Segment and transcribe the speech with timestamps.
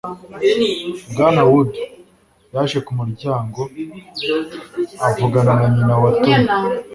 [1.11, 1.71] bwana wood
[2.53, 3.59] yaje ku muryango
[5.07, 6.49] avugana na nyina wa tony